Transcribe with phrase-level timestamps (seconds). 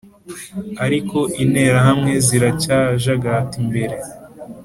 [0.85, 3.97] ariko interahamwe ziracyajagata imbere